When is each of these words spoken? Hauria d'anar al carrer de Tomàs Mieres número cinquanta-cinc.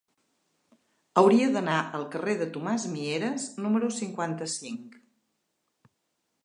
Hauria 1.21 1.49
d'anar 1.57 1.75
al 1.99 2.05
carrer 2.15 2.35
de 2.39 2.47
Tomàs 2.57 2.87
Mieres 2.95 3.47
número 3.67 3.93
cinquanta-cinc. 4.01 4.99